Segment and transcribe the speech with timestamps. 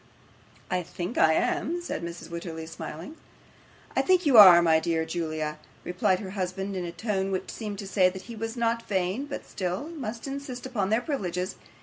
[0.71, 2.29] 'I THINK I am,' said Mrs.
[2.31, 3.17] Wititterly, smiling.
[3.95, 7.77] 'I think you are, my dear Julia,' replied her husband, in a tone which seemed
[7.77, 11.55] to say that he was not vain, but still must insist upon their privileges.